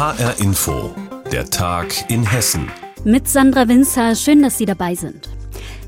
HR 0.00 0.40
Info, 0.40 0.94
der 1.30 1.50
Tag 1.50 2.10
in 2.10 2.24
Hessen. 2.24 2.70
Mit 3.04 3.28
Sandra 3.28 3.68
Winzer, 3.68 4.16
schön, 4.16 4.42
dass 4.42 4.56
Sie 4.56 4.64
dabei 4.64 4.94
sind. 4.94 5.28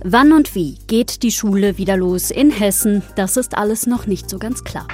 Wann 0.04 0.35
und 0.35 0.54
wie 0.54 0.75
geht 0.87 1.23
die 1.23 1.33
Schule 1.33 1.78
wieder 1.78 1.96
los 1.96 2.30
in 2.30 2.50
Hessen? 2.50 3.02
Das 3.17 3.38
ist 3.38 3.56
alles 3.56 3.86
noch 3.86 4.06
nicht 4.06 4.28
so 4.28 4.38
ganz 4.38 4.64
klar. 4.64 4.86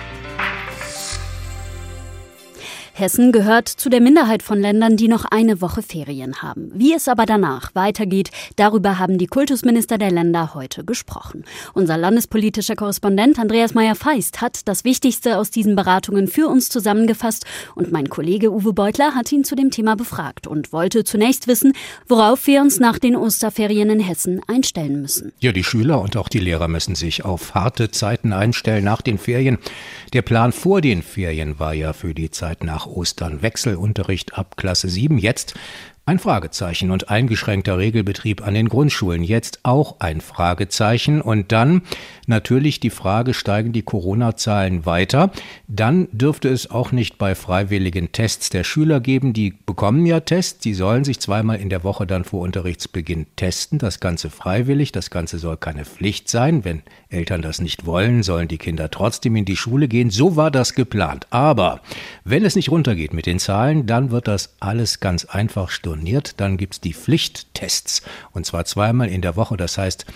Hessen 2.99 3.33
gehört 3.33 3.69
zu 3.69 3.89
der 3.89 4.01
Minderheit 4.01 4.43
von 4.43 4.61
Ländern, 4.61 4.97
die 4.97 5.09
noch 5.09 5.25
eine 5.25 5.61
Woche 5.61 5.83
Ferien 5.83 6.43
haben. 6.43 6.71
Wie 6.75 6.93
es 6.93 7.07
aber 7.07 7.27
danach 7.27 7.75
weitergeht, 7.75 8.31
darüber 8.57 8.99
haben 8.99 9.19
die 9.19 9.27
Kultusminister 9.27 9.99
der 9.99 10.11
Länder 10.11 10.55
heute 10.55 10.85
gesprochen. 10.85 11.45
Unser 11.75 11.97
landespolitischer 11.97 12.75
Korrespondent 12.75 13.39
Andreas 13.39 13.75
Meyer-Feist 13.75 14.41
hat 14.41 14.67
das 14.67 14.85
Wichtigste 14.85 15.39
aus 15.39 15.51
diesen 15.51 15.77
Beratungen 15.77 16.27
für 16.27 16.49
uns 16.49 16.69
zusammengefasst 16.69 17.45
und 17.77 17.93
mein 17.93 18.09
Kollege 18.09 18.51
Uwe 18.51 18.73
Beutler 18.73 19.15
hat 19.15 19.31
ihn 19.31 19.45
zu 19.45 19.55
dem 19.55 19.71
Thema 19.71 19.95
befragt 19.95 20.47
und 20.47 20.73
wollte 20.73 21.05
zunächst 21.05 21.47
wissen, 21.47 21.75
worauf 22.09 22.47
wir 22.49 22.61
uns 22.61 22.81
nach 22.81 22.99
den 22.99 23.15
Osterferien 23.15 23.91
in 23.91 24.01
Hessen 24.01 24.41
einstellen 24.49 25.01
müssen. 25.01 25.33
Ja, 25.39 25.53
die 25.53 25.65
Schüler 25.65 26.01
und 26.01 26.17
auch 26.17 26.29
die 26.29 26.41
Lehrer 26.41 26.67
müssen 26.67 26.97
sich 26.97 27.25
auf 27.25 27.55
harte 27.55 27.91
Zeiten 27.91 28.33
einstellen 28.33 28.85
nach 28.85 29.03
den 29.03 29.19
Ferien. 29.19 29.59
Der 30.13 30.23
Plan 30.23 30.53
vor 30.53 30.81
den 30.81 31.03
Ferien 31.03 31.59
war 31.61 31.75
ja 31.75 31.93
für 31.93 32.15
die 32.15 32.31
Zeit 32.31 32.65
nach 32.65 32.88
Ostern 32.89 33.43
Wechselunterricht 33.43 34.35
ab 34.39 34.57
Klasse 34.57 34.89
7. 34.89 35.19
Jetzt 35.19 35.55
ein 36.09 36.19
Fragezeichen 36.19 36.91
und 36.91 37.11
eingeschränkter 37.11 37.77
Regelbetrieb 37.77 38.45
an 38.47 38.55
den 38.55 38.71
Grundschulen. 38.71 39.23
Jetzt 39.23 39.61
auch 39.63 39.97
ein 40.01 40.23
Fragezeichen. 40.23 41.21
Und 41.21 41.53
dann 41.53 41.83
natürlich 42.27 42.81
die 42.81 42.89
Frage, 42.89 43.35
steigen 43.35 43.75
die 43.75 43.83
Corona-Zahlen 43.83 44.87
weiter? 44.87 45.31
Dann 45.67 46.09
dürfte 46.13 46.49
es 46.49 46.71
auch 46.71 46.93
nicht 46.93 47.19
bei 47.19 47.35
freiwilligen 47.35 48.11
Tests 48.11 48.49
der 48.49 48.65
Schüler 48.65 49.01
geben. 49.01 49.35
Die 49.35 49.53
bekommen 49.67 50.07
ja 50.07 50.21
Tests. 50.21 50.63
Sie 50.63 50.73
sollen 50.73 51.05
sich 51.05 51.21
zweimal 51.21 51.61
in 51.61 51.69
der 51.69 51.85
Woche 51.85 52.07
dann 52.07 52.25
vor 52.25 52.41
Unterrichtsbeginn 52.41 53.27
testen. 53.37 53.79
Das 53.79 54.01
Ganze 54.01 54.31
freiwillig. 54.31 54.93
Das 54.93 55.11
Ganze 55.11 55.39
soll 55.39 55.59
keine 55.59 55.85
Pflicht 55.85 56.31
sein. 56.31 56.65
Wenn 56.65 56.85
Eltern 57.11 57.43
das 57.43 57.61
nicht 57.61 57.85
wollen, 57.85 58.23
sollen 58.23 58.49
die 58.49 58.57
Kinder 58.57 58.91
trotzdem 58.91 59.37
in 59.37 59.45
die 59.45 59.57
Schule 59.57 59.89
gehen. 59.89 60.09
So 60.09 60.37
war 60.37 60.51
das 60.51 60.73
geplant. 60.73 61.27
Aber 61.29 61.83
wenn 62.25 62.47
es 62.47 62.57
nicht 62.57 62.71
runtergeht 62.71 63.13
mit 63.13 63.27
den 63.27 63.39
Zahlen, 63.39 63.85
dann 63.85 64.11
wird 64.11 64.27
das 64.27 64.55
alles 64.59 65.01
ganz 65.01 65.27
einfach 65.27 65.69
storniert 65.69 65.98
storniert. 65.99 66.41
Dann 66.41 66.57
gibt 66.57 66.75
es 66.75 66.81
die 66.81 66.95
Pflichttests 66.95 68.03
und 68.33 68.47
zwar 68.47 68.65
zweimal 68.65 69.09
in 69.09 69.23
der 69.23 69.37
Woche. 69.37 69.57
Das 69.57 69.79
heißt, 69.79 70.07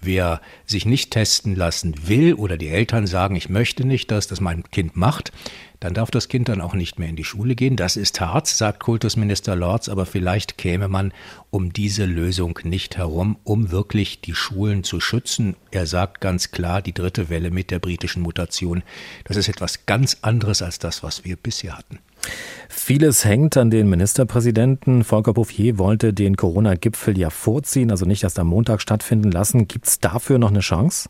Wer 0.00 0.40
sich 0.64 0.86
nicht 0.86 1.10
testen 1.10 1.56
lassen 1.56 2.06
will 2.06 2.34
oder 2.34 2.56
die 2.56 2.68
Eltern 2.68 3.08
sagen, 3.08 3.34
ich 3.34 3.48
möchte 3.48 3.84
nicht, 3.84 4.12
dass 4.12 4.28
das 4.28 4.40
mein 4.40 4.62
Kind 4.70 4.96
macht, 4.96 5.32
dann 5.80 5.94
darf 5.94 6.10
das 6.10 6.28
Kind 6.28 6.48
dann 6.48 6.60
auch 6.60 6.74
nicht 6.74 6.98
mehr 6.98 7.08
in 7.08 7.16
die 7.16 7.24
Schule 7.24 7.54
gehen. 7.54 7.76
Das 7.76 7.96
ist 7.96 8.20
hart, 8.20 8.46
sagt 8.46 8.80
Kultusminister 8.80 9.54
Lorz, 9.54 9.88
aber 9.88 10.06
vielleicht 10.06 10.58
käme 10.58 10.88
man 10.88 11.12
um 11.50 11.72
diese 11.72 12.04
Lösung 12.04 12.58
nicht 12.64 12.96
herum, 12.96 13.36
um 13.44 13.70
wirklich 13.70 14.20
die 14.20 14.34
Schulen 14.34 14.84
zu 14.84 15.00
schützen. 15.00 15.56
Er 15.70 15.86
sagt 15.86 16.20
ganz 16.20 16.50
klar, 16.50 16.82
die 16.82 16.94
dritte 16.94 17.30
Welle 17.30 17.50
mit 17.50 17.70
der 17.70 17.78
britischen 17.78 18.22
Mutation, 18.22 18.82
das 19.24 19.36
ist 19.36 19.48
etwas 19.48 19.86
ganz 19.86 20.18
anderes 20.22 20.62
als 20.62 20.78
das, 20.78 21.02
was 21.02 21.24
wir 21.24 21.36
bisher 21.36 21.76
hatten. 21.78 21.98
Vieles 22.68 23.24
hängt 23.24 23.56
an 23.56 23.70
den 23.70 23.88
Ministerpräsidenten. 23.88 25.04
Volker 25.04 25.34
Bouffier 25.34 25.78
wollte 25.78 26.12
den 26.12 26.36
Corona-Gipfel 26.36 27.16
ja 27.18 27.30
vorziehen, 27.30 27.90
also 27.90 28.04
nicht 28.04 28.24
erst 28.24 28.38
am 28.38 28.48
Montag 28.48 28.80
stattfinden 28.80 29.30
lassen. 29.30 29.68
Gibt 29.68 29.86
es 29.86 30.00
dafür 30.00 30.38
noch 30.38 30.50
eine 30.50 30.60
Chance? 30.60 31.08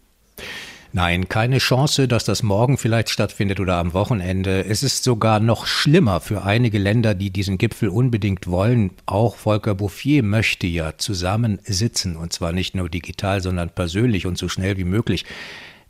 Nein, 0.93 1.29
keine 1.29 1.59
Chance, 1.59 2.09
dass 2.09 2.25
das 2.25 2.43
morgen 2.43 2.79
vielleicht 2.79 3.11
stattfindet 3.11 3.61
oder 3.61 3.77
am 3.77 3.93
Wochenende. 3.93 4.65
Es 4.65 4.83
ist 4.83 5.05
sogar 5.05 5.39
noch 5.39 5.67
schlimmer 5.67 6.21
für 6.21 6.45
einige 6.45 6.79
Länder, 6.79 7.15
die 7.15 7.31
diesen 7.31 7.59
Gipfel 7.59 7.91
unbedingt 7.91 8.47
wollen. 8.47 8.93
Auch 9.05 9.37
Volker 9.37 9.75
Bouffier 9.75 10.23
möchte 10.23 10.67
ja 10.67 10.97
zusammensitzen, 10.97 12.17
und 12.17 12.33
zwar 12.33 12.53
nicht 12.53 12.75
nur 12.75 12.89
digital, 12.89 13.43
sondern 13.43 13.69
persönlich 13.69 14.25
und 14.25 14.39
so 14.39 14.49
schnell 14.49 14.79
wie 14.79 14.85
möglich 14.85 15.27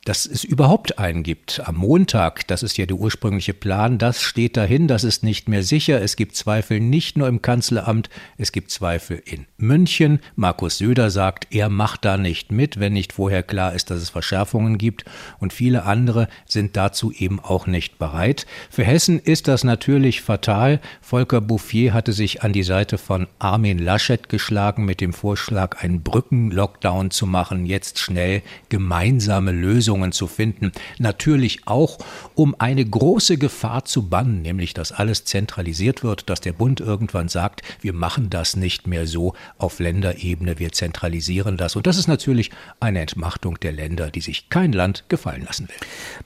dass 0.09 0.25
es 0.25 0.43
überhaupt 0.43 0.99
einen 0.99 1.23
gibt. 1.23 1.61
Am 1.67 1.77
Montag, 1.77 2.47
das 2.47 2.63
ist 2.63 2.79
ja 2.79 2.87
der 2.87 2.97
ursprüngliche 2.97 3.53
Plan, 3.53 3.99
das 3.99 4.23
steht 4.23 4.57
dahin, 4.57 4.89
das 4.89 5.05
ist 5.05 5.23
nicht 5.23 5.51
mehr 5.51 5.63
sicher. 5.63 6.01
Es 6.01 6.17
gibt 6.17 6.35
Zweifel 6.35 6.81
nicht 6.81 7.19
nur 7.19 7.29
im 7.29 7.43
Kanzleramt, 7.43 8.09
es 8.39 8.51
gibt 8.51 8.71
Zweifel 8.71 9.23
in 9.27 9.45
München. 9.59 10.21
Markus 10.35 10.79
Söder 10.79 11.11
sagt, 11.11 11.49
er 11.51 11.69
macht 11.69 12.07
da 12.07 12.17
nicht 12.17 12.51
mit, 12.51 12.81
wenn 12.81 12.95
nicht 12.95 13.13
vorher 13.13 13.43
klar 13.43 13.75
ist, 13.75 13.91
dass 13.91 13.99
es 14.01 14.09
Verschärfungen 14.09 14.79
gibt. 14.79 15.05
Und 15.41 15.53
viele 15.53 15.83
andere 15.83 16.29
sind 16.47 16.79
dazu 16.79 17.13
eben 17.13 17.39
auch 17.39 17.67
nicht 17.67 17.99
bereit. 17.99 18.47
Für 18.71 18.85
Hessen 18.85 19.19
ist 19.19 19.47
das 19.47 19.63
natürlich 19.63 20.23
fatal. 20.23 20.81
Volker 21.03 21.43
Bouffier 21.43 21.93
hatte 21.93 22.15
sich 22.15 22.43
an 22.43 22.55
die 22.55 22.63
Seite 22.63 22.97
von 22.97 23.27
Armin 23.39 23.79
Laschet 23.79 24.31
geschlagen 24.31 24.87
mit 24.87 25.03
dem 25.03 25.13
Vorschlag, 25.13 25.83
einen 25.83 26.03
Brückenlockdown 26.03 27.11
zu 27.11 27.27
machen, 27.27 27.67
jetzt 27.67 27.99
schnell 27.99 28.41
gemeinsame 28.71 29.53
Lösungen 29.53 29.98
Lösungen 29.99 30.13
zu 30.13 30.27
finden. 30.27 30.73
Natürlich 30.99 31.67
auch, 31.67 31.99
um 32.35 32.55
eine 32.59 32.85
große 32.85 33.37
Gefahr 33.37 33.85
zu 33.85 34.09
bannen, 34.09 34.43
nämlich 34.43 34.75
dass 34.75 34.93
alles 34.93 35.25
zentralisiert 35.25 36.03
wird, 36.03 36.31
dass 36.31 36.41
der 36.41 36.53
Bund 36.53 36.81
irgendwann 36.81 37.29
sagt, 37.29 37.63
wir 37.81 37.93
machen 37.93 38.31
das 38.31 38.57
nicht 38.57 38.87
mehr 38.87 39.07
so 39.07 39.35
auf 39.59 39.81
Länderebene, 39.81 40.59
wir 40.59 40.73
zentralisieren 40.73 41.57
das. 41.57 41.77
Und 41.77 41.87
das 41.87 41.99
ist 41.99 42.09
natürlich 42.09 42.51
eine 42.81 43.01
Entmachtung 43.01 43.59
der 43.61 43.73
Länder, 43.73 44.11
die 44.11 44.21
sich 44.21 44.49
kein 44.49 44.73
Land 44.73 45.05
gefallen 45.09 45.45
lassen 45.45 45.69
will. 45.69 45.77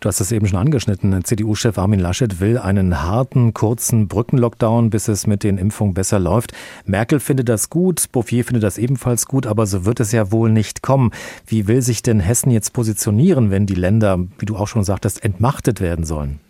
Du 0.00 0.08
hast 0.08 0.20
es 0.20 0.32
eben 0.32 0.46
schon 0.46 0.58
angeschnitten. 0.58 1.24
CDU-Chef 1.24 1.78
Armin 1.78 2.00
Laschet 2.00 2.40
will 2.40 2.58
einen 2.58 3.02
harten, 3.02 3.54
kurzen 3.54 4.08
Brückenlockdown, 4.08 4.90
bis 4.90 5.08
es 5.08 5.26
mit 5.26 5.42
den 5.42 5.58
Impfungen 5.58 5.94
besser 5.94 6.18
läuft. 6.18 6.52
Merkel 6.84 7.20
findet 7.20 7.48
das 7.48 7.70
gut, 7.70 8.10
Bouffier 8.12 8.44
findet 8.44 8.62
das 8.64 8.78
ebenfalls 8.78 9.26
gut, 9.26 9.46
aber 9.46 9.66
so 9.66 9.84
wird 9.84 10.00
es 10.00 10.12
ja 10.12 10.30
wohl 10.30 10.50
nicht 10.50 10.82
kommen. 10.82 11.10
Wie 11.46 11.66
will 11.68 11.82
sich 11.82 12.02
denn 12.02 12.20
Hessen 12.20 12.50
jetzt 12.50 12.72
positionieren, 12.72 13.50
wenn 13.52 13.66
die 13.66 13.74
Länder, 13.74 14.18
wie 14.38 14.46
du 14.46 14.56
auch 14.56 14.66
schon 14.66 14.82
sagtest, 14.82 15.24
entmachtet 15.24 15.80
werden 15.80 16.04
sollen? 16.04 16.40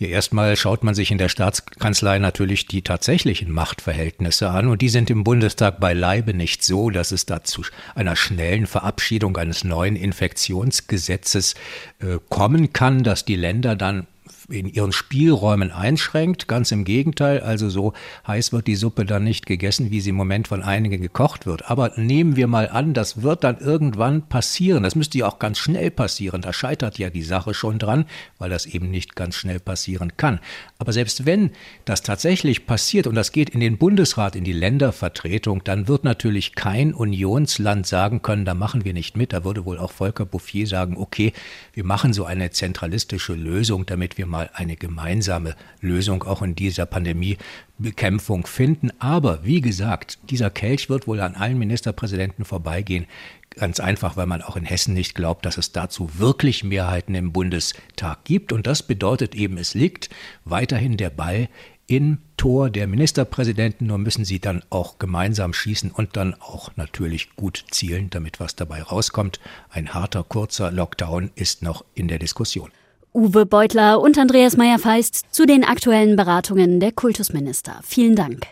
Ja, 0.00 0.08
erstmal 0.08 0.56
schaut 0.56 0.82
man 0.82 0.96
sich 0.96 1.12
in 1.12 1.18
der 1.18 1.28
Staatskanzlei 1.28 2.18
natürlich 2.18 2.66
die 2.66 2.82
tatsächlichen 2.82 3.52
Machtverhältnisse 3.52 4.50
an 4.50 4.66
und 4.66 4.82
die 4.82 4.88
sind 4.88 5.08
im 5.08 5.22
Bundestag 5.22 5.78
beileibe 5.78 6.34
nicht 6.34 6.64
so, 6.64 6.90
dass 6.90 7.12
es 7.12 7.26
da 7.26 7.44
zu 7.44 7.62
einer 7.94 8.16
schnellen 8.16 8.66
Verabschiedung 8.66 9.36
eines 9.36 9.62
neuen 9.62 9.94
Infektionsgesetzes 9.94 11.54
äh, 12.00 12.18
kommen 12.28 12.72
kann, 12.72 13.04
dass 13.04 13.24
die 13.24 13.36
Länder 13.36 13.76
dann 13.76 14.08
in 14.48 14.66
ihren 14.66 14.92
Spielräumen 14.92 15.70
einschränkt. 15.70 16.48
Ganz 16.48 16.72
im 16.72 16.84
Gegenteil, 16.84 17.40
also 17.40 17.68
so 17.68 17.92
heiß 18.26 18.52
wird 18.52 18.66
die 18.66 18.76
Suppe 18.76 19.04
dann 19.04 19.24
nicht 19.24 19.46
gegessen, 19.46 19.90
wie 19.90 20.00
sie 20.00 20.10
im 20.10 20.16
Moment 20.16 20.48
von 20.48 20.62
einigen 20.62 21.00
gekocht 21.00 21.46
wird. 21.46 21.70
Aber 21.70 21.92
nehmen 21.96 22.36
wir 22.36 22.46
mal 22.46 22.68
an, 22.68 22.94
das 22.94 23.22
wird 23.22 23.44
dann 23.44 23.58
irgendwann 23.58 24.28
passieren. 24.28 24.82
Das 24.82 24.94
müsste 24.94 25.18
ja 25.18 25.26
auch 25.26 25.38
ganz 25.38 25.58
schnell 25.58 25.90
passieren. 25.90 26.42
Da 26.42 26.52
scheitert 26.52 26.98
ja 26.98 27.10
die 27.10 27.22
Sache 27.22 27.54
schon 27.54 27.78
dran, 27.78 28.06
weil 28.38 28.50
das 28.50 28.66
eben 28.66 28.90
nicht 28.90 29.16
ganz 29.16 29.36
schnell 29.36 29.60
passieren 29.60 30.16
kann. 30.16 30.40
Aber 30.78 30.92
selbst 30.92 31.26
wenn 31.26 31.50
das 31.84 32.02
tatsächlich 32.02 32.66
passiert 32.66 33.06
und 33.06 33.14
das 33.14 33.32
geht 33.32 33.50
in 33.50 33.60
den 33.60 33.78
Bundesrat, 33.78 34.36
in 34.36 34.44
die 34.44 34.52
Ländervertretung, 34.52 35.64
dann 35.64 35.88
wird 35.88 36.04
natürlich 36.04 36.54
kein 36.54 36.92
Unionsland 36.92 37.86
sagen 37.86 38.22
können, 38.22 38.44
da 38.44 38.54
machen 38.54 38.84
wir 38.84 38.92
nicht 38.92 39.16
mit. 39.16 39.32
Da 39.32 39.44
würde 39.44 39.64
wohl 39.64 39.78
auch 39.78 39.92
Volker 39.92 40.26
Bouffier 40.26 40.66
sagen, 40.66 40.96
okay, 40.96 41.32
wir 41.72 41.84
machen 41.84 42.12
so 42.12 42.24
eine 42.24 42.50
zentralistische 42.50 43.34
Lösung, 43.34 43.86
damit 43.86 44.18
wir 44.18 44.26
mal 44.34 44.50
eine 44.52 44.74
gemeinsame 44.74 45.54
Lösung 45.80 46.24
auch 46.24 46.42
in 46.42 46.56
dieser 46.56 46.86
Pandemiebekämpfung 46.86 48.48
finden. 48.48 48.90
Aber 48.98 49.44
wie 49.44 49.60
gesagt, 49.60 50.18
dieser 50.28 50.50
Kelch 50.50 50.90
wird 50.90 51.06
wohl 51.06 51.20
an 51.20 51.36
allen 51.36 51.56
Ministerpräsidenten 51.56 52.44
vorbeigehen. 52.44 53.06
Ganz 53.50 53.78
einfach, 53.78 54.16
weil 54.16 54.26
man 54.26 54.42
auch 54.42 54.56
in 54.56 54.64
Hessen 54.64 54.92
nicht 54.92 55.14
glaubt, 55.14 55.46
dass 55.46 55.56
es 55.56 55.70
dazu 55.70 56.18
wirklich 56.18 56.64
Mehrheiten 56.64 57.14
im 57.14 57.30
Bundestag 57.30 58.24
gibt. 58.24 58.52
Und 58.52 58.66
das 58.66 58.82
bedeutet 58.82 59.36
eben, 59.36 59.56
es 59.56 59.74
liegt 59.74 60.10
weiterhin 60.44 60.96
der 60.96 61.10
Ball 61.10 61.48
im 61.86 62.18
Tor 62.36 62.70
der 62.70 62.88
Ministerpräsidenten, 62.88 63.86
nur 63.86 63.98
müssen 63.98 64.24
sie 64.24 64.40
dann 64.40 64.64
auch 64.70 64.98
gemeinsam 64.98 65.52
schießen 65.52 65.92
und 65.92 66.16
dann 66.16 66.34
auch 66.34 66.70
natürlich 66.74 67.36
gut 67.36 67.66
zielen, 67.70 68.10
damit 68.10 68.40
was 68.40 68.56
dabei 68.56 68.82
rauskommt. 68.82 69.38
Ein 69.70 69.94
harter, 69.94 70.24
kurzer 70.24 70.72
Lockdown 70.72 71.30
ist 71.36 71.62
noch 71.62 71.84
in 71.94 72.08
der 72.08 72.18
Diskussion. 72.18 72.72
Uwe 73.16 73.46
Beutler 73.46 74.00
und 74.00 74.18
Andreas 74.18 74.56
Meyer-Feist 74.56 75.32
zu 75.32 75.46
den 75.46 75.62
aktuellen 75.62 76.16
Beratungen 76.16 76.80
der 76.80 76.90
Kultusminister. 76.90 77.78
Vielen 77.84 78.16
Dank. 78.16 78.48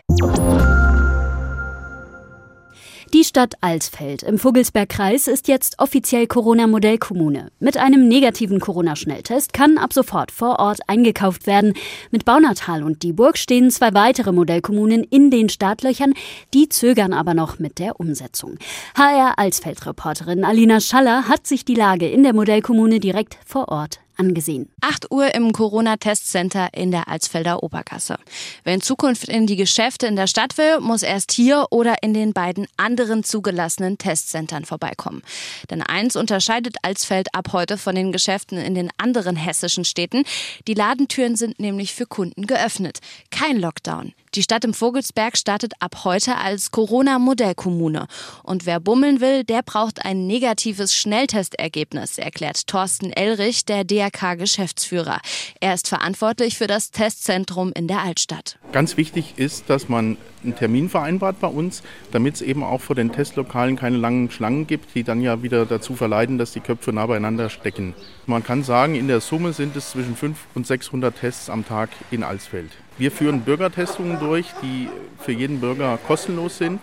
Die 3.13 3.25
Stadt 3.25 3.55
Alsfeld 3.59 4.23
im 4.23 4.39
Vogelsbergkreis 4.39 5.27
ist 5.27 5.49
jetzt 5.49 5.79
offiziell 5.79 6.27
Corona-Modellkommune. 6.27 7.51
Mit 7.59 7.75
einem 7.75 8.07
negativen 8.07 8.61
Corona-Schnelltest 8.61 9.51
kann 9.51 9.77
ab 9.77 9.91
sofort 9.91 10.31
vor 10.31 10.59
Ort 10.59 10.79
eingekauft 10.87 11.45
werden. 11.45 11.73
Mit 12.09 12.23
Baunatal 12.23 12.83
und 12.83 13.03
Dieburg 13.03 13.37
stehen 13.37 13.69
zwei 13.69 13.93
weitere 13.93 14.31
Modellkommunen 14.31 15.03
in 15.03 15.29
den 15.29 15.49
Startlöchern. 15.49 16.13
Die 16.53 16.69
zögern 16.69 17.11
aber 17.11 17.33
noch 17.33 17.59
mit 17.59 17.79
der 17.79 17.99
Umsetzung. 17.99 18.57
HR 18.95 19.37
Alsfeld-Reporterin 19.37 20.45
Alina 20.45 20.79
Schaller 20.79 21.27
hat 21.27 21.45
sich 21.47 21.65
die 21.65 21.75
Lage 21.75 22.07
in 22.09 22.23
der 22.23 22.33
Modellkommune 22.33 23.01
direkt 23.01 23.37
vor 23.45 23.67
Ort 23.67 23.99
angesehen. 24.17 24.69
8 24.81 25.11
Uhr 25.11 25.33
im 25.33 25.51
Corona-Testcenter 25.51 26.69
in 26.73 26.91
der 26.91 27.07
Alsfelder 27.07 27.63
Obergasse. 27.63 28.17
Wer 28.63 28.75
in 28.75 28.81
Zukunft 28.81 29.27
in 29.27 29.47
die 29.47 29.55
Geschäfte 29.55 30.07
in 30.07 30.15
der 30.15 30.27
Stadt 30.27 30.57
will, 30.57 30.79
muss 30.79 31.03
erst 31.03 31.31
hier 31.31 31.67
oder 31.71 31.95
in 32.01 32.13
den 32.13 32.33
beiden 32.33 32.67
anderen 32.77 33.23
zugelassenen 33.23 33.97
Testcentern 33.97 34.65
vorbeikommen. 34.65 35.21
Denn 35.69 35.81
eins 35.81 36.15
unterscheidet 36.15 36.77
Alsfeld 36.81 37.33
ab 37.33 37.49
heute 37.53 37.77
von 37.77 37.95
den 37.95 38.11
Geschäften 38.11 38.57
in 38.57 38.75
den 38.75 38.89
anderen 38.97 39.35
hessischen 39.35 39.85
Städten. 39.85 40.23
Die 40.67 40.73
Ladentüren 40.73 41.35
sind 41.35 41.59
nämlich 41.59 41.93
für 41.93 42.05
Kunden 42.05 42.47
geöffnet. 42.47 42.99
Kein 43.31 43.59
Lockdown. 43.59 44.13
Die 44.35 44.41
Stadt 44.41 44.65
im 44.65 44.73
Vogelsberg 44.73 45.37
startet 45.37 45.73
ab 45.79 46.05
heute 46.05 46.37
als 46.37 46.71
Corona-Modellkommune. 46.71 48.07
Und 48.41 48.65
wer 48.65 48.79
bummeln 48.79 49.21
will, 49.21 49.43
der 49.43 49.61
braucht 49.61 50.03
ein 50.03 50.25
negatives 50.25 50.95
Schnelltestergebnis, 50.95 52.17
erklärt 52.17 52.65
Thorsten 52.65 53.11
Elrich, 53.11 53.65
der 53.65 53.83
DRK-Geschäftsführer. 53.83 55.19
Er 55.59 55.75
ist 55.75 55.87
verantwortlich 55.87 56.57
für 56.57 56.65
das 56.65 56.89
Testzentrum 56.89 57.73
in 57.75 57.87
der 57.87 58.01
Altstadt. 58.01 58.57
Ganz 58.71 58.97
wichtig 58.97 59.35
ist, 59.37 59.69
dass 59.69 59.87
man 59.87 60.17
einen 60.43 60.55
Termin 60.55 60.89
vereinbart 60.89 61.39
bei 61.39 61.47
uns, 61.47 61.83
damit 62.11 62.33
es 62.33 62.41
eben 62.41 62.63
auch 62.63 62.81
vor 62.81 62.95
den 62.95 63.11
Testlokalen 63.11 63.75
keine 63.75 63.97
langen 63.97 64.31
Schlangen 64.31 64.65
gibt, 64.65 64.95
die 64.95 65.03
dann 65.03 65.21
ja 65.21 65.43
wieder 65.43 65.67
dazu 65.67 65.95
verleiten, 65.95 66.39
dass 66.39 66.53
die 66.53 66.59
Köpfe 66.59 66.91
nah 66.91 67.05
beieinander 67.05 67.51
stecken. 67.51 67.93
Man 68.25 68.43
kann 68.43 68.63
sagen, 68.63 68.95
in 68.95 69.07
der 69.07 69.21
Summe 69.21 69.53
sind 69.53 69.75
es 69.75 69.91
zwischen 69.91 70.15
500 70.15 70.55
und 70.55 70.65
600 70.65 71.19
Tests 71.19 71.51
am 71.51 71.67
Tag 71.67 71.89
in 72.09 72.23
Alsfeld. 72.23 72.71
Wir 72.97 73.11
führen 73.11 73.41
Bürgertestungen 73.41 74.19
durch, 74.19 74.47
die 74.61 74.87
für 75.19 75.31
jeden 75.31 75.59
Bürger 75.59 75.97
kostenlos 76.05 76.57
sind. 76.57 76.79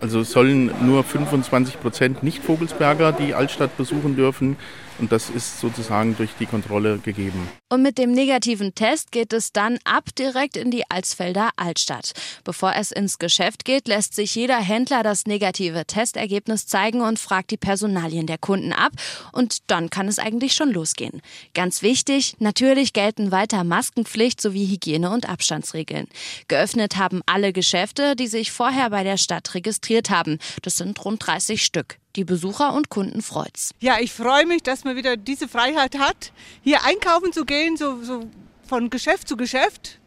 Also 0.00 0.22
sollen 0.22 0.70
nur 0.86 1.04
25 1.04 1.80
Prozent 1.80 2.22
Nicht-Vogelsberger 2.22 3.12
die 3.12 3.34
Altstadt 3.34 3.76
besuchen 3.76 4.16
dürfen. 4.16 4.56
Und 4.98 5.12
das 5.12 5.28
ist 5.28 5.60
sozusagen 5.60 6.16
durch 6.16 6.30
die 6.40 6.46
Kontrolle 6.46 6.98
gegeben. 6.98 7.48
Und 7.68 7.82
mit 7.82 7.98
dem 7.98 8.12
negativen 8.12 8.74
Test 8.74 9.12
geht 9.12 9.32
es 9.32 9.52
dann 9.52 9.78
ab 9.84 10.14
direkt 10.16 10.56
in 10.56 10.70
die 10.70 10.88
Alsfelder 10.88 11.50
Altstadt. 11.56 12.12
Bevor 12.44 12.74
es 12.76 12.92
ins 12.92 13.18
Geschäft 13.18 13.64
geht, 13.64 13.88
lässt 13.88 14.14
sich 14.14 14.34
jeder 14.34 14.58
Händler 14.58 15.02
das 15.02 15.26
negative 15.26 15.84
Testergebnis 15.84 16.66
zeigen 16.66 17.02
und 17.02 17.18
fragt 17.18 17.50
die 17.50 17.56
Personalien 17.56 18.26
der 18.26 18.38
Kunden 18.38 18.72
ab. 18.72 18.92
Und 19.32 19.58
dann 19.66 19.90
kann 19.90 20.08
es 20.08 20.18
eigentlich 20.18 20.54
schon 20.54 20.72
losgehen. 20.72 21.20
Ganz 21.54 21.82
wichtig, 21.82 22.36
natürlich 22.38 22.92
gelten 22.92 23.32
weiter 23.32 23.64
Maskenpflicht 23.64 24.40
sowie 24.40 24.66
Hygiene- 24.66 25.10
und 25.10 25.28
Abstandsregeln. 25.28 26.06
Geöffnet 26.48 26.96
haben 26.96 27.20
alle 27.26 27.52
Geschäfte, 27.52 28.16
die 28.16 28.28
sich 28.28 28.50
vorher 28.50 28.90
bei 28.90 29.02
der 29.02 29.18
Stadt 29.18 29.52
registriert 29.86 30.10
haben. 30.10 30.38
Das 30.62 30.76
sind 30.76 31.04
rund 31.04 31.26
30 31.26 31.64
Stück. 31.64 31.98
Die 32.16 32.24
Besucher 32.24 32.74
und 32.74 32.88
Kunden 32.88 33.22
freut's. 33.22 33.72
Ja, 33.80 33.96
ich 34.00 34.12
freue 34.12 34.46
mich, 34.46 34.62
dass 34.62 34.84
man 34.84 34.96
wieder 34.96 35.16
diese 35.16 35.48
Freiheit 35.48 35.98
hat, 35.98 36.32
hier 36.62 36.84
einkaufen 36.84 37.32
zu 37.32 37.44
gehen, 37.44 37.76
so, 37.76 38.02
so 38.02 38.24
von 38.66 38.90
Geschäft 38.90 39.28
zu 39.28 39.36
Geschäft, 39.36 40.00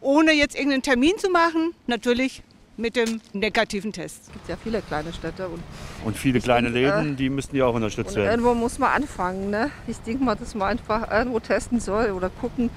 ohne 0.00 0.32
jetzt 0.32 0.54
irgendeinen 0.54 0.82
Termin 0.82 1.18
zu 1.18 1.30
machen. 1.30 1.74
Natürlich 1.86 2.42
mit 2.76 2.96
dem 2.96 3.20
negativen 3.34 3.92
Test. 3.92 4.22
Es 4.26 4.32
gibt 4.32 4.48
ja 4.48 4.56
viele 4.56 4.80
kleine 4.80 5.12
Städte. 5.12 5.48
Und, 5.48 5.62
und 6.06 6.16
viele 6.16 6.40
kleine 6.40 6.70
Läden, 6.70 7.12
äh, 7.12 7.16
die 7.16 7.28
müssten 7.28 7.54
ja 7.54 7.66
auch 7.66 7.74
unterstützt 7.74 8.16
werden. 8.16 8.30
Irgendwo 8.30 8.54
muss 8.54 8.78
man 8.78 8.90
anfangen. 8.92 9.50
Ne? 9.50 9.70
Ich 9.86 9.98
denke 9.98 10.24
mal, 10.24 10.34
dass 10.34 10.54
man 10.54 10.68
einfach 10.68 11.10
irgendwo 11.10 11.40
testen 11.40 11.78
soll 11.78 12.12
oder 12.12 12.30
gucken, 12.30 12.70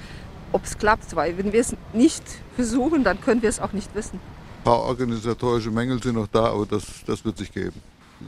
ob 0.52 0.66
es 0.66 0.78
klappt. 0.78 1.16
Weil 1.16 1.38
wenn 1.38 1.54
wir 1.54 1.62
es 1.62 1.78
nicht 1.94 2.24
versuchen, 2.56 3.06
dann 3.06 3.22
können 3.22 3.42
wir 3.42 3.48
es 3.48 3.62
auch 3.62 3.72
nicht 3.72 3.96
wissen. 3.96 4.20
Ein 4.64 4.72
paar 4.72 4.80
organisatorische 4.80 5.72
Mängel 5.72 6.02
sind 6.02 6.16
noch 6.16 6.28
da, 6.28 6.46
aber 6.46 6.66
das, 6.66 6.86
das 7.06 7.26
wird 7.26 7.38
sich 7.38 7.52
geben 7.52 7.82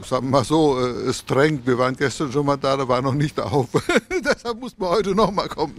sagen 0.04 0.26
wir 0.26 0.30
mal 0.30 0.44
so, 0.44 0.78
äh, 0.78 1.08
es 1.08 1.24
drängt. 1.24 1.66
Wir 1.66 1.78
waren 1.78 1.96
gestern 1.96 2.30
schon 2.30 2.44
mal 2.44 2.58
da, 2.58 2.76
da 2.76 2.86
war 2.86 3.00
noch 3.00 3.14
nicht 3.14 3.40
auf. 3.40 3.68
Deshalb 4.24 4.60
muss 4.60 4.76
man 4.76 4.90
heute 4.90 5.14
noch 5.14 5.30
mal 5.30 5.48
kommen. 5.48 5.74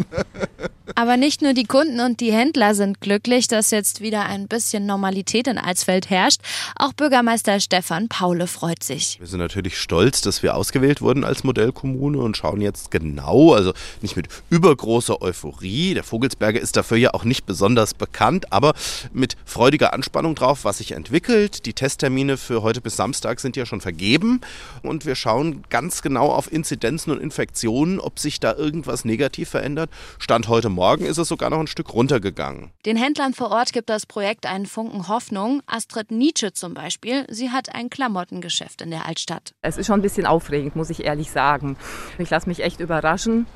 Aber 0.99 1.15
nicht 1.15 1.43
nur 1.43 1.53
die 1.53 1.65
Kunden 1.65 1.99
und 1.99 2.21
die 2.21 2.31
Händler 2.31 2.73
sind 2.73 3.01
glücklich, 3.01 3.47
dass 3.47 3.69
jetzt 3.69 4.01
wieder 4.01 4.25
ein 4.25 4.47
bisschen 4.47 4.87
Normalität 4.87 5.45
in 5.45 5.59
Alsfeld 5.59 6.09
herrscht. 6.09 6.41
Auch 6.75 6.91
Bürgermeister 6.91 7.59
Stefan 7.59 8.07
Paule 8.07 8.47
freut 8.47 8.81
sich. 8.81 9.19
Wir 9.19 9.27
sind 9.27 9.37
natürlich 9.37 9.77
stolz, 9.77 10.21
dass 10.21 10.41
wir 10.41 10.55
ausgewählt 10.55 10.99
wurden 10.99 11.23
als 11.23 11.43
Modellkommune 11.43 12.17
und 12.17 12.35
schauen 12.35 12.61
jetzt 12.61 12.89
genau, 12.89 13.53
also 13.53 13.73
nicht 14.01 14.15
mit 14.15 14.27
übergroßer 14.49 15.21
Euphorie. 15.21 15.93
Der 15.93 16.03
Vogelsberger 16.03 16.59
ist 16.59 16.75
dafür 16.75 16.97
ja 16.97 17.13
auch 17.13 17.25
nicht 17.25 17.45
besonders 17.45 17.93
bekannt, 17.93 18.51
aber 18.51 18.73
mit 19.13 19.35
freudiger 19.45 19.93
Anspannung 19.93 20.33
drauf, 20.33 20.65
was 20.65 20.79
sich 20.79 20.93
entwickelt. 20.93 21.67
Die 21.67 21.73
Testtermine 21.73 22.37
für 22.37 22.63
heute 22.63 22.81
bis 22.81 22.95
Samstag 22.95 23.39
sind 23.39 23.55
ja 23.55 23.67
schon 23.67 23.81
vergeben 23.81 24.41
und 24.81 25.05
wir 25.05 25.13
schauen 25.13 25.63
ganz 25.69 26.01
genau 26.01 26.31
auf 26.31 26.51
Inzidenzen 26.51 27.11
und 27.11 27.21
Infektionen, 27.21 27.99
ob 27.99 28.17
sich 28.17 28.39
da 28.39 28.55
irgendwas 28.55 29.05
negativ 29.05 29.49
verändert. 29.49 29.91
Stand 30.17 30.47
heute 30.47 30.69
Morgen 30.69 30.86
Morgen 30.87 31.05
ist 31.05 31.17
es 31.17 31.27
sogar 31.27 31.49
noch 31.49 31.59
ein 31.59 31.67
Stück 31.67 31.93
runtergegangen. 31.93 32.71
Den 32.85 32.95
Händlern 32.95 33.33
vor 33.33 33.51
Ort 33.51 33.73
gibt 33.73 33.89
das 33.89 34.05
Projekt 34.05 34.45
einen 34.45 34.65
Funken 34.65 35.09
Hoffnung. 35.09 35.61
Astrid 35.65 36.11
Nietzsche 36.11 36.53
zum 36.53 36.73
Beispiel, 36.73 37.25
sie 37.27 37.49
hat 37.49 37.75
ein 37.75 37.89
Klamottengeschäft 37.89 38.81
in 38.81 38.91
der 38.91 39.05
Altstadt. 39.05 39.51
Es 39.61 39.75
ist 39.75 39.87
schon 39.87 39.99
ein 39.99 40.01
bisschen 40.01 40.25
aufregend, 40.25 40.77
muss 40.77 40.89
ich 40.89 41.03
ehrlich 41.03 41.29
sagen. 41.29 41.75
Ich 42.19 42.29
lasse 42.29 42.47
mich 42.47 42.63
echt 42.63 42.79
überraschen 42.79 43.47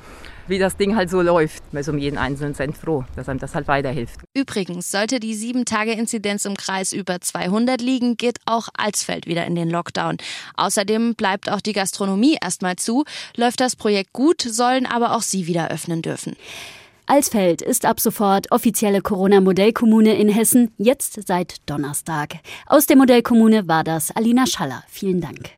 wie 0.48 0.58
das 0.58 0.76
Ding 0.76 0.96
halt 0.96 1.08
so 1.08 1.22
läuft. 1.22 1.72
Man 1.72 1.82
ist 1.82 1.88
um 1.88 1.98
jeden 1.98 2.18
einzelnen 2.18 2.54
Cent 2.54 2.76
froh, 2.76 3.04
dass 3.14 3.28
einem 3.28 3.38
das 3.38 3.54
halt 3.54 3.68
weiterhilft. 3.68 4.20
Übrigens, 4.34 4.90
sollte 4.90 5.20
die 5.20 5.36
7-Tage-Inzidenz 5.36 6.44
im 6.44 6.56
Kreis 6.56 6.92
über 6.92 7.20
200 7.20 7.80
liegen, 7.80 8.16
geht 8.16 8.38
auch 8.44 8.68
Alsfeld 8.76 9.26
wieder 9.26 9.46
in 9.46 9.54
den 9.54 9.70
Lockdown. 9.70 10.16
Außerdem 10.56 11.14
bleibt 11.14 11.48
auch 11.48 11.60
die 11.60 11.72
Gastronomie 11.72 12.36
erstmal 12.42 12.74
zu. 12.74 13.04
Läuft 13.36 13.60
das 13.60 13.76
Projekt 13.76 14.12
gut, 14.12 14.42
sollen 14.42 14.84
aber 14.84 15.14
auch 15.14 15.22
sie 15.22 15.46
wieder 15.46 15.70
öffnen 15.70 16.02
dürfen. 16.02 16.34
Alsfeld 17.06 17.62
ist 17.62 17.84
ab 17.84 18.00
sofort 18.00 18.50
offizielle 18.52 19.00
Corona-Modellkommune 19.00 20.14
in 20.14 20.28
Hessen, 20.28 20.72
jetzt 20.78 21.26
seit 21.26 21.68
Donnerstag. 21.68 22.34
Aus 22.66 22.86
der 22.86 22.96
Modellkommune 22.96 23.66
war 23.66 23.84
das 23.84 24.14
Alina 24.14 24.46
Schaller. 24.46 24.84
Vielen 24.88 25.20
Dank. 25.20 25.50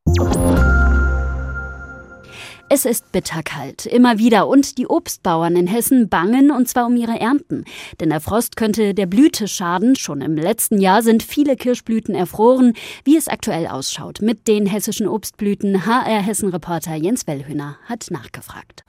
Es 2.71 2.87
ist 2.87 3.13
bitterkalt, 3.13 3.85
immer 3.85 4.19
wieder, 4.19 4.49
und 4.49 4.79
die 4.79 4.87
Obstbauern 4.87 5.55
in 5.55 5.67
Hessen 5.67 6.09
bangen, 6.09 6.51
und 6.51 6.67
zwar 6.67 6.87
um 6.87 6.97
ihre 6.97 7.21
Ernten. 7.21 7.65
Denn 8.01 8.09
der 8.09 8.21
Frost 8.21 8.57
könnte 8.57 8.95
der 8.95 9.07
Blüte 9.07 9.47
schaden. 9.47 9.97
Schon 9.97 10.23
im 10.23 10.35
letzten 10.35 10.81
Jahr 10.81 11.03
sind 11.03 11.23
viele 11.23 11.57
Kirschblüten 11.57 12.15
erfroren. 12.15 12.73
Wie 13.05 13.17
es 13.17 13.29
aktuell 13.29 13.67
ausschaut 13.67 14.23
mit 14.23 14.49
den 14.49 14.65
hessischen 14.65 15.07
Obstblüten, 15.07 15.85
HR 15.85 16.23
Hessen-Reporter 16.23 16.95
Jens 16.95 17.27
Wellhüner 17.27 17.77
hat 17.87 18.07
nachgefragt. 18.11 18.85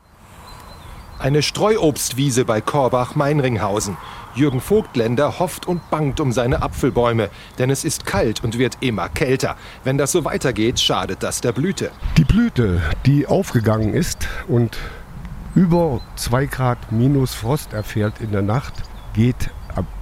Eine 1.17 1.41
Streuobstwiese 1.41 2.43
bei 2.43 2.59
Korbach-Meinringhausen. 2.59 3.95
Jürgen 4.35 4.59
Vogtländer 4.59 5.39
hofft 5.39 5.65
und 5.65 5.89
bangt 5.89 6.19
um 6.19 6.33
seine 6.33 6.61
Apfelbäume, 6.61 7.29
denn 7.57 7.69
es 7.69 7.85
ist 7.85 8.05
kalt 8.05 8.43
und 8.43 8.57
wird 8.57 8.77
immer 8.81 9.07
kälter. 9.07 9.55
Wenn 9.85 9.97
das 9.97 10.11
so 10.11 10.25
weitergeht, 10.25 10.77
schadet 10.79 11.23
das 11.23 11.39
der 11.39 11.53
Blüte. 11.53 11.91
Die 12.17 12.25
Blüte, 12.25 12.81
die 13.05 13.27
aufgegangen 13.27 13.93
ist 13.93 14.27
und 14.49 14.77
über 15.55 16.01
2 16.17 16.47
Grad 16.47 16.91
minus 16.91 17.33
Frost 17.33 17.71
erfährt 17.71 18.19
in 18.19 18.33
der 18.33 18.41
Nacht, 18.41 18.73
geht 19.13 19.51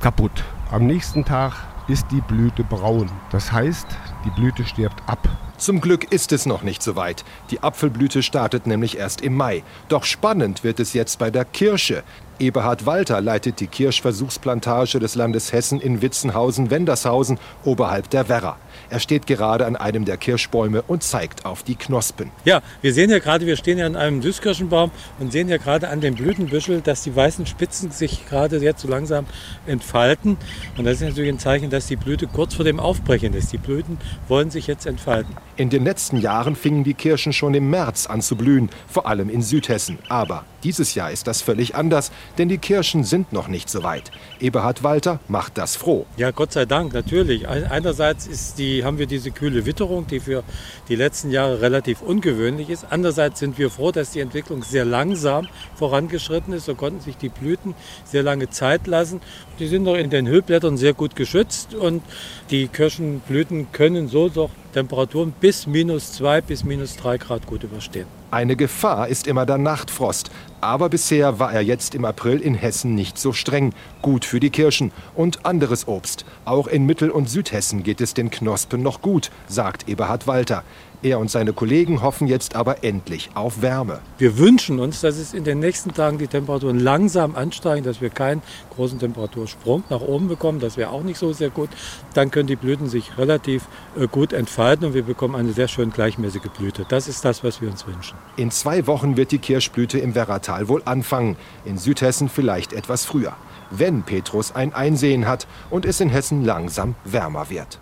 kaputt. 0.01 0.43
Am 0.71 0.87
nächsten 0.87 1.25
Tag 1.25 1.53
ist 1.87 2.07
die 2.11 2.21
Blüte 2.21 2.63
braun. 2.63 3.09
Das 3.31 3.51
heißt, 3.51 3.87
die 4.25 4.29
Blüte 4.29 4.65
stirbt 4.65 5.01
ab. 5.07 5.27
Zum 5.57 5.81
Glück 5.81 6.11
ist 6.11 6.31
es 6.31 6.45
noch 6.45 6.63
nicht 6.63 6.81
so 6.81 6.95
weit. 6.95 7.23
Die 7.51 7.61
Apfelblüte 7.61 8.23
startet 8.23 8.67
nämlich 8.67 8.97
erst 8.97 9.21
im 9.21 9.35
Mai. 9.35 9.63
Doch 9.87 10.03
spannend 10.03 10.63
wird 10.63 10.79
es 10.79 10.93
jetzt 10.93 11.19
bei 11.19 11.29
der 11.29 11.45
Kirsche. 11.45 12.03
Eberhard 12.43 12.85
Walter 12.85 13.21
leitet 13.21 13.61
die 13.61 13.67
Kirschversuchsplantage 13.67 14.99
des 14.99 15.15
Landes 15.15 15.53
Hessen 15.53 15.79
in 15.79 16.01
Witzenhausen-Wendershausen 16.01 17.39
oberhalb 17.63 18.09
der 18.09 18.27
Werra. 18.27 18.57
Er 18.89 18.99
steht 18.99 19.27
gerade 19.27 19.65
an 19.65 19.77
einem 19.77 20.03
der 20.03 20.17
Kirschbäume 20.17 20.81
und 20.81 21.03
zeigt 21.03 21.45
auf 21.45 21.63
die 21.63 21.75
Knospen. 21.75 22.31
Ja, 22.43 22.61
wir 22.81 22.93
sehen 22.93 23.09
ja 23.09 23.19
gerade, 23.19 23.45
wir 23.45 23.55
stehen 23.55 23.77
ja 23.77 23.85
an 23.85 23.95
einem 23.95 24.21
Süßkirschenbaum 24.21 24.91
und 25.19 25.31
sehen 25.31 25.47
ja 25.47 25.55
gerade 25.55 25.87
an 25.87 26.01
dem 26.01 26.15
Blütenbüschel, 26.15 26.81
dass 26.81 27.03
die 27.03 27.15
weißen 27.15 27.45
Spitzen 27.45 27.91
sich 27.91 28.27
gerade 28.27 28.57
jetzt 28.57 28.81
so 28.81 28.89
langsam 28.89 29.25
entfalten. 29.65 30.35
Und 30.77 30.83
das 30.83 30.95
ist 30.95 31.07
natürlich 31.07 31.31
ein 31.31 31.39
Zeichen, 31.39 31.69
dass 31.69 31.87
die 31.87 31.95
Blüte 31.95 32.27
kurz 32.27 32.55
vor 32.55 32.65
dem 32.65 32.81
Aufbrechen 32.81 33.33
ist. 33.35 33.53
Die 33.53 33.57
Blüten 33.57 33.97
wollen 34.27 34.51
sich 34.51 34.67
jetzt 34.67 34.85
entfalten. 34.85 35.33
In 35.55 35.69
den 35.69 35.85
letzten 35.85 36.17
Jahren 36.17 36.57
fingen 36.57 36.83
die 36.83 36.93
Kirschen 36.93 37.31
schon 37.31 37.53
im 37.53 37.69
März 37.69 38.07
an 38.07 38.21
zu 38.21 38.35
blühen, 38.35 38.69
vor 38.87 39.07
allem 39.07 39.29
in 39.29 39.41
Südhessen. 39.41 39.99
Aber 40.09 40.43
dieses 40.63 40.95
Jahr 40.95 41.11
ist 41.11 41.27
das 41.27 41.41
völlig 41.41 41.75
anders, 41.75 42.11
denn 42.37 42.49
die 42.49 42.57
Kirschen 42.57 43.03
sind 43.03 43.33
noch 43.33 43.47
nicht 43.47 43.69
so 43.69 43.83
weit. 43.83 44.11
Eberhard 44.39 44.83
Walter 44.83 45.19
macht 45.27 45.57
das 45.57 45.75
froh. 45.75 46.05
Ja, 46.17 46.31
Gott 46.31 46.51
sei 46.51 46.65
Dank, 46.65 46.93
natürlich. 46.93 47.47
Einerseits 47.47 48.27
ist 48.27 48.57
die, 48.57 48.83
haben 48.83 48.97
wir 48.97 49.05
diese 49.05 49.31
kühle 49.31 49.65
Witterung, 49.65 50.07
die 50.07 50.19
für 50.19 50.43
die 50.89 50.95
letzten 50.95 51.31
Jahre 51.31 51.61
relativ 51.61 52.01
ungewöhnlich 52.01 52.69
ist. 52.69 52.87
Andererseits 52.89 53.39
sind 53.39 53.57
wir 53.57 53.69
froh, 53.69 53.91
dass 53.91 54.11
die 54.11 54.19
Entwicklung 54.19 54.63
sehr 54.63 54.85
langsam 54.85 55.47
vorangeschritten 55.75 56.53
ist. 56.53 56.65
So 56.65 56.75
konnten 56.75 57.01
sich 57.01 57.17
die 57.17 57.29
Blüten 57.29 57.75
sehr 58.05 58.23
lange 58.23 58.49
Zeit 58.49 58.87
lassen. 58.87 59.21
Die 59.59 59.67
sind 59.67 59.83
noch 59.83 59.95
in 59.95 60.09
den 60.09 60.27
Hüllblättern 60.27 60.77
sehr 60.77 60.93
gut 60.93 61.15
geschützt 61.15 61.75
und 61.75 62.01
die 62.49 62.67
Kirschenblüten 62.67 63.71
können 63.71 64.07
so 64.07 64.29
doch 64.29 64.49
Temperaturen 64.73 65.33
bis 65.39 65.67
minus 65.67 66.13
zwei 66.13 66.41
bis 66.41 66.63
minus 66.63 66.95
drei 66.95 67.17
Grad 67.17 67.45
gut 67.45 67.63
überstehen. 67.63 68.22
Eine 68.33 68.55
Gefahr 68.55 69.09
ist 69.09 69.27
immer 69.27 69.45
der 69.45 69.59
Nachtfrost. 69.59 70.31
Aber 70.59 70.89
bisher 70.89 71.37
war 71.37 71.53
er 71.53 71.61
jetzt 71.61 71.93
im 71.93 72.03
April 72.03 72.39
in 72.39 72.55
Hessen 72.55 72.95
nicht 72.95 73.19
so 73.19 73.31
streng. 73.31 73.75
Gut 74.01 74.25
für 74.25 74.39
die 74.39 74.49
Kirschen 74.49 74.91
und 75.13 75.45
anderes 75.45 75.87
Obst. 75.87 76.25
Auch 76.43 76.65
in 76.65 76.87
Mittel- 76.87 77.11
und 77.11 77.29
Südhessen 77.29 77.83
geht 77.83 78.01
es 78.01 78.15
den 78.15 78.31
Knospen 78.31 78.81
noch 78.81 79.03
gut, 79.03 79.29
sagt 79.45 79.87
Eberhard 79.87 80.25
Walter. 80.25 80.63
Er 81.03 81.19
und 81.19 81.29
seine 81.29 81.51
Kollegen 81.51 82.01
hoffen 82.01 82.27
jetzt 82.27 82.55
aber 82.55 82.85
endlich 82.85 83.31
auf 83.33 83.61
Wärme. 83.61 83.99
Wir 84.17 84.37
wünschen 84.37 84.79
uns, 84.79 85.01
dass 85.01 85.17
es 85.17 85.33
in 85.33 85.43
den 85.43 85.59
nächsten 85.59 85.93
Tagen 85.93 86.17
die 86.17 86.27
Temperaturen 86.27 86.79
langsam 86.79 87.35
ansteigen, 87.35 87.83
dass 87.83 87.99
wir 87.99 88.09
keinen 88.09 88.41
großen 88.73 88.99
Temperatursprung 88.99 89.83
nach 89.89 89.99
oben 89.99 90.29
bekommen. 90.29 90.61
Das 90.61 90.77
wäre 90.77 90.91
auch 90.91 91.03
nicht 91.03 91.17
so 91.17 91.33
sehr 91.33 91.49
gut. 91.49 91.69
Dann 92.13 92.31
können 92.31 92.47
die 92.47 92.55
Blüten 92.55 92.87
sich 92.87 93.17
relativ 93.17 93.65
äh, 93.99 94.07
gut 94.07 94.31
entfalten 94.31 94.87
und 94.87 94.93
wir 94.93 95.03
bekommen 95.03 95.35
eine 95.35 95.51
sehr 95.51 95.67
schön 95.67 95.91
gleichmäßige 95.91 96.49
Blüte. 96.57 96.85
Das 96.87 97.09
ist 97.09 97.25
das, 97.25 97.43
was 97.43 97.61
wir 97.61 97.69
uns 97.69 97.85
wünschen. 97.85 98.17
In 98.37 98.49
zwei 98.49 98.87
Wochen 98.87 99.17
wird 99.17 99.31
die 99.31 99.39
Kirschblüte 99.39 99.99
im 99.99 100.15
Werratal 100.15 100.69
wohl 100.69 100.83
anfangen. 100.85 101.35
In 101.65 101.77
Südhessen 101.77 102.29
vielleicht 102.29 102.71
etwas 102.71 103.03
früher. 103.03 103.33
Wenn 103.71 104.03
Petrus 104.03 104.55
ein 104.55 104.73
Einsehen 104.73 105.27
hat 105.27 105.47
und 105.69 105.85
es 105.85 105.99
in 105.99 106.07
Hessen 106.07 106.45
langsam 106.45 106.95
wärmer 107.03 107.49
wird. 107.49 107.79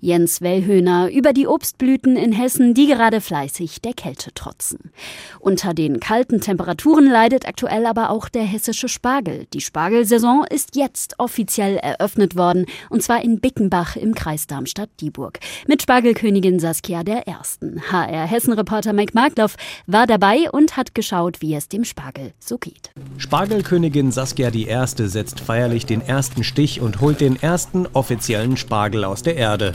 Jens 0.00 0.40
Wellhöhner 0.40 1.10
über 1.12 1.34
die 1.34 1.46
Obstblüten 1.46 2.16
in 2.16 2.32
Hessen, 2.32 2.72
die 2.72 2.86
gerade 2.86 3.20
fleißig 3.20 3.82
der 3.82 3.92
Kälte 3.92 4.32
trotzen. 4.32 4.92
Unter 5.40 5.74
den 5.74 6.00
kalten 6.00 6.40
Temperaturen 6.40 7.06
leidet 7.06 7.46
aktuell 7.46 7.84
aber 7.84 8.08
auch 8.08 8.30
der 8.30 8.42
hessische 8.42 8.88
Spargel. 8.88 9.46
Die 9.52 9.60
Spargelsaison 9.60 10.44
ist 10.48 10.74
jetzt 10.74 11.16
offiziell 11.18 11.76
eröffnet 11.76 12.34
worden, 12.34 12.64
und 12.88 13.02
zwar 13.02 13.22
in 13.22 13.40
Bickenbach 13.40 13.96
im 13.96 14.14
Kreis 14.14 14.46
Darmstadt-Dieburg. 14.46 15.38
Mit 15.66 15.82
Spargelkönigin 15.82 16.58
Saskia 16.60 17.02
der 17.04 17.28
Ersten. 17.28 17.82
HR 17.92 18.26
Hessen-Reporter 18.26 18.94
Mike 18.94 19.12
Markloff 19.14 19.56
war 19.86 20.06
dabei 20.06 20.50
und 20.50 20.78
hat 20.78 20.94
geschaut, 20.94 21.42
wie 21.42 21.54
es 21.54 21.68
dem 21.68 21.84
Spargel 21.84 22.32
so 22.38 22.56
geht. 22.56 22.90
Spargelkönigin 23.18 24.12
Saskia 24.12 24.50
die 24.50 24.66
Erste 24.66 25.10
setzt 25.10 25.40
feierlich 25.40 25.84
den 25.84 26.00
ersten 26.00 26.42
Stich 26.42 26.80
und 26.80 27.02
holt 27.02 27.20
den 27.20 27.36
ersten 27.40 27.86
offiziellen 27.92 28.56
Spargel 28.56 29.04
aus 29.04 29.22
der 29.22 29.36
Erde 29.36 29.74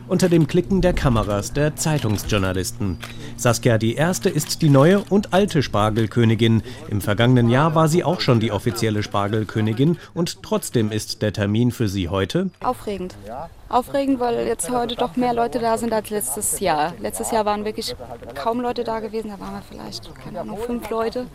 unter 0.11 0.27
dem 0.27 0.45
Klicken 0.45 0.81
der 0.81 0.91
Kameras 0.91 1.53
der 1.53 1.77
Zeitungsjournalisten. 1.77 2.97
Saskia 3.37 3.77
die 3.77 3.95
Erste 3.95 4.29
ist 4.29 4.61
die 4.61 4.67
neue 4.67 4.99
und 4.99 5.33
alte 5.33 5.63
Spargelkönigin. 5.63 6.63
Im 6.89 6.99
vergangenen 6.99 7.49
Jahr 7.49 7.75
war 7.75 7.87
sie 7.87 8.03
auch 8.03 8.19
schon 8.19 8.41
die 8.41 8.51
offizielle 8.51 9.03
Spargelkönigin 9.03 9.97
und 10.13 10.43
trotzdem 10.43 10.91
ist 10.91 11.21
der 11.21 11.31
Termin 11.31 11.71
für 11.71 11.87
sie 11.87 12.09
heute 12.09 12.49
aufregend. 12.59 13.15
Aufregend, 13.69 14.19
weil 14.19 14.47
jetzt 14.47 14.69
heute 14.69 14.95
doch 14.95 15.15
mehr 15.15 15.33
Leute 15.33 15.59
da 15.59 15.77
sind 15.77 15.93
als 15.93 16.09
letztes 16.09 16.59
Jahr. 16.59 16.93
Letztes 16.99 17.31
Jahr 17.31 17.45
waren 17.45 17.63
wirklich 17.63 17.95
kaum 18.35 18.59
Leute 18.59 18.83
da 18.83 18.99
gewesen, 18.99 19.29
da 19.29 19.39
waren 19.39 19.53
wir 19.53 19.61
vielleicht, 19.61 20.11
keine 20.21 20.41
Ahnung, 20.41 20.57
fünf 20.57 20.89
Leute, 20.89 21.27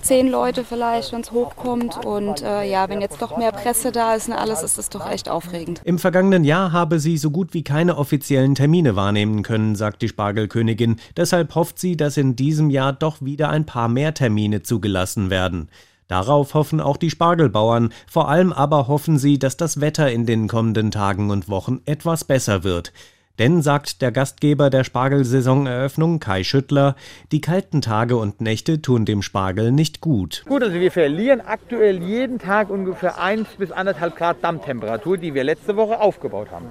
zehn 0.00 0.28
Leute 0.28 0.64
vielleicht, 0.64 1.12
wenn 1.12 1.20
es 1.20 1.32
hochkommt. 1.32 2.02
Und 2.06 2.40
äh, 2.40 2.64
ja, 2.64 2.88
wenn 2.88 3.02
jetzt 3.02 3.20
doch 3.20 3.36
mehr 3.36 3.52
Presse 3.52 3.92
da 3.92 4.14
ist 4.14 4.28
und 4.28 4.34
alles, 4.34 4.62
ist 4.62 4.78
es 4.78 4.88
doch 4.88 5.06
echt 5.10 5.28
aufregend. 5.28 5.82
Im 5.84 5.98
vergangenen 5.98 6.44
Jahr 6.44 6.72
habe 6.72 6.98
sie 6.98 7.18
so 7.18 7.30
gut 7.30 7.52
wie 7.52 7.62
keine 7.62 7.89
offiziellen 7.98 8.54
Termine 8.54 8.96
wahrnehmen 8.96 9.42
können, 9.42 9.74
sagt 9.74 10.02
die 10.02 10.08
Spargelkönigin. 10.08 10.96
Deshalb 11.16 11.54
hofft 11.54 11.78
sie, 11.78 11.96
dass 11.96 12.16
in 12.16 12.36
diesem 12.36 12.70
Jahr 12.70 12.92
doch 12.92 13.20
wieder 13.20 13.48
ein 13.48 13.66
paar 13.66 13.88
mehr 13.88 14.14
Termine 14.14 14.62
zugelassen 14.62 15.30
werden. 15.30 15.68
Darauf 16.08 16.54
hoffen 16.54 16.80
auch 16.80 16.96
die 16.96 17.10
Spargelbauern, 17.10 17.92
vor 18.08 18.28
allem 18.28 18.52
aber 18.52 18.88
hoffen 18.88 19.16
sie, 19.16 19.38
dass 19.38 19.56
das 19.56 19.80
Wetter 19.80 20.10
in 20.10 20.26
den 20.26 20.48
kommenden 20.48 20.90
Tagen 20.90 21.30
und 21.30 21.48
Wochen 21.48 21.80
etwas 21.84 22.24
besser 22.24 22.64
wird. 22.64 22.92
Denn, 23.38 23.62
sagt 23.62 24.02
der 24.02 24.12
Gastgeber 24.12 24.68
der 24.68 24.84
Spargelsaisoneröffnung, 24.84 26.20
Kai 26.20 26.44
Schüttler, 26.44 26.94
die 27.32 27.40
kalten 27.40 27.80
Tage 27.80 28.16
und 28.16 28.42
Nächte 28.42 28.82
tun 28.82 29.06
dem 29.06 29.22
Spargel 29.22 29.72
nicht 29.72 30.02
gut. 30.02 30.42
Gut, 30.46 30.62
also 30.62 30.74
wir 30.74 30.92
verlieren 30.92 31.40
aktuell 31.40 32.02
jeden 32.02 32.38
Tag 32.38 32.68
ungefähr 32.68 33.18
1 33.18 33.48
bis 33.56 33.72
1,5 33.72 34.10
Grad 34.10 34.36
Dammtemperatur, 34.42 35.16
die 35.16 35.32
wir 35.32 35.44
letzte 35.44 35.76
Woche 35.76 36.00
aufgebaut 36.00 36.50
haben. 36.50 36.66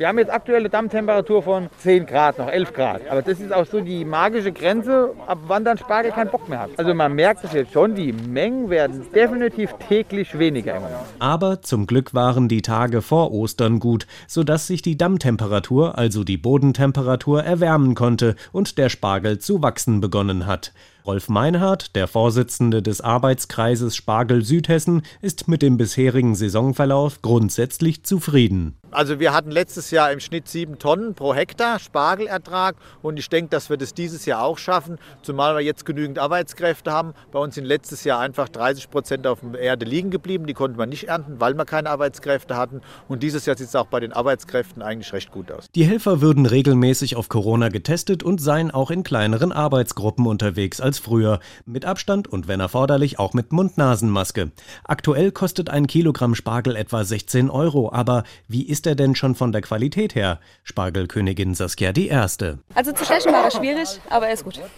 Wir 0.00 0.08
haben 0.08 0.16
jetzt 0.16 0.32
aktuelle 0.32 0.70
Dammtemperatur 0.70 1.42
von 1.42 1.68
10 1.76 2.06
Grad, 2.06 2.38
noch 2.38 2.48
11 2.48 2.72
Grad. 2.72 3.06
Aber 3.10 3.20
das 3.20 3.38
ist 3.38 3.52
auch 3.52 3.66
so 3.66 3.82
die 3.82 4.06
magische 4.06 4.50
Grenze, 4.50 5.10
ab 5.26 5.40
wann 5.46 5.62
dann 5.62 5.76
Spargel 5.76 6.10
keinen 6.10 6.30
Bock 6.30 6.48
mehr 6.48 6.60
hat. 6.60 6.70
Also 6.78 6.94
man 6.94 7.12
merkt 7.12 7.44
es 7.44 7.52
jetzt 7.52 7.74
schon, 7.74 7.94
die 7.94 8.14
Mengen 8.14 8.70
werden 8.70 9.04
definitiv 9.14 9.74
täglich 9.90 10.38
weniger 10.38 10.76
im. 10.76 10.84
Aber 11.18 11.60
zum 11.60 11.86
Glück 11.86 12.14
waren 12.14 12.48
die 12.48 12.62
Tage 12.62 13.02
vor 13.02 13.30
Ostern 13.30 13.78
gut, 13.78 14.06
sodass 14.26 14.68
sich 14.68 14.80
die 14.80 14.96
Dammtemperatur, 14.96 15.98
also 15.98 16.24
die 16.24 16.38
Bodentemperatur, 16.38 17.44
erwärmen 17.44 17.94
konnte 17.94 18.36
und 18.52 18.78
der 18.78 18.88
Spargel 18.88 19.38
zu 19.38 19.60
wachsen 19.60 20.00
begonnen 20.00 20.46
hat. 20.46 20.72
Rolf 21.10 21.28
Meinhardt, 21.28 21.96
der 21.96 22.06
Vorsitzende 22.06 22.82
des 22.82 23.00
Arbeitskreises 23.00 23.96
Spargel 23.96 24.44
Südhessen, 24.44 25.02
ist 25.20 25.48
mit 25.48 25.60
dem 25.60 25.76
bisherigen 25.76 26.36
Saisonverlauf 26.36 27.20
grundsätzlich 27.20 28.04
zufrieden. 28.04 28.76
Also 28.92 29.20
wir 29.20 29.32
hatten 29.32 29.52
letztes 29.52 29.92
Jahr 29.92 30.10
im 30.12 30.18
Schnitt 30.18 30.48
sieben 30.48 30.78
Tonnen 30.78 31.14
pro 31.14 31.32
Hektar 31.32 31.78
Spargelertrag 31.78 32.74
und 33.02 33.18
ich 33.18 33.28
denke, 33.28 33.50
dass 33.50 33.70
wir 33.70 33.76
das 33.76 33.94
dieses 33.94 34.26
Jahr 34.26 34.42
auch 34.42 34.58
schaffen, 34.58 34.98
zumal 35.22 35.54
wir 35.54 35.62
jetzt 35.62 35.84
genügend 35.84 36.18
Arbeitskräfte 36.18 36.90
haben. 36.90 37.14
Bei 37.30 37.38
uns 37.38 37.54
sind 37.54 37.64
letztes 37.64 38.02
Jahr 38.02 38.18
einfach 38.18 38.48
30 38.48 38.90
Prozent 38.90 39.26
auf 39.28 39.40
der 39.42 39.60
Erde 39.60 39.86
liegen 39.86 40.10
geblieben, 40.10 40.46
die 40.46 40.54
konnten 40.54 40.76
wir 40.76 40.86
nicht 40.86 41.08
ernten, 41.08 41.40
weil 41.40 41.54
wir 41.54 41.64
keine 41.64 41.90
Arbeitskräfte 41.90 42.56
hatten 42.56 42.82
und 43.08 43.22
dieses 43.22 43.46
Jahr 43.46 43.56
sieht 43.56 43.68
es 43.68 43.76
auch 43.76 43.86
bei 43.86 44.00
den 44.00 44.12
Arbeitskräften 44.12 44.82
eigentlich 44.82 45.12
recht 45.12 45.30
gut 45.30 45.52
aus. 45.52 45.66
Die 45.74 45.84
Helfer 45.84 46.20
würden 46.20 46.46
regelmäßig 46.46 47.14
auf 47.14 47.28
Corona 47.28 47.68
getestet 47.68 48.24
und 48.24 48.40
seien 48.40 48.72
auch 48.72 48.90
in 48.90 49.04
kleineren 49.04 49.52
Arbeitsgruppen 49.52 50.26
unterwegs 50.26 50.80
als 50.80 50.99
früher, 51.00 51.40
mit 51.64 51.84
Abstand 51.84 52.28
und 52.28 52.48
wenn 52.48 52.60
erforderlich 52.60 53.18
auch 53.18 53.34
mit 53.34 53.52
Mund-Nasen-Maske. 53.52 54.52
Aktuell 54.84 55.32
kostet 55.32 55.70
ein 55.70 55.86
Kilogramm 55.86 56.34
Spargel 56.34 56.76
etwa 56.76 57.04
16 57.04 57.50
Euro, 57.50 57.92
aber 57.92 58.24
wie 58.48 58.66
ist 58.66 58.86
er 58.86 58.94
denn 58.94 59.14
schon 59.14 59.34
von 59.34 59.52
der 59.52 59.62
Qualität 59.62 60.14
her? 60.14 60.40
Spargelkönigin 60.62 61.54
Saskia 61.54 61.92
die 61.92 62.08
Erste. 62.08 62.58
Also 62.74 62.92
zu 62.92 63.04
stechen 63.04 63.32
war 63.32 63.44
er 63.44 63.50
schwierig, 63.50 64.00
aber 64.08 64.28
er 64.28 64.34
ist 64.34 64.44
gut. 64.44 64.60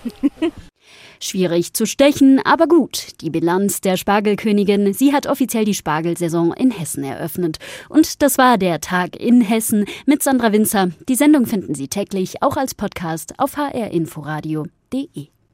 Schwierig 1.21 1.73
zu 1.73 1.87
stechen, 1.87 2.41
aber 2.45 2.67
gut. 2.67 3.21
Die 3.21 3.31
Bilanz 3.31 3.81
der 3.81 3.97
Spargelkönigin, 3.97 4.93
sie 4.93 5.13
hat 5.13 5.27
offiziell 5.27 5.65
die 5.65 5.75
Spargelsaison 5.75 6.53
in 6.53 6.71
Hessen 6.71 7.05
eröffnet. 7.05 7.59
Und 7.89 8.23
das 8.23 8.39
war 8.39 8.59
der 8.59 8.81
Tag 8.81 9.17
in 9.17 9.41
Hessen 9.41 9.85
mit 10.05 10.23
Sandra 10.23 10.53
Winzer. 10.53 10.91
Die 11.09 11.15
Sendung 11.15 11.47
finden 11.47 11.75
Sie 11.75 11.89
täglich 11.89 12.43
auch 12.43 12.57
als 12.57 12.75
Podcast 12.75 13.35
auf 13.39 13.57
hrinforadio.de. 13.57 15.29